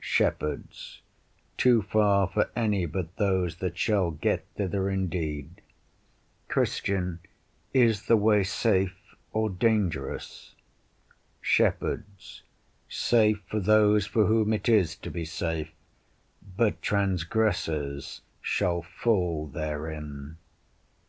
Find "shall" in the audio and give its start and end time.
3.78-4.10, 18.42-18.82